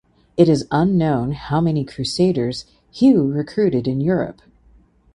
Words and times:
It 0.35 0.49
is 0.49 0.67
unknown 0.71 1.33
how 1.33 1.61
many 1.61 1.85
crusaders 1.85 2.65
Hugh 2.91 3.31
recruited 3.31 3.87
in 3.87 4.01
Europe. 4.01 4.41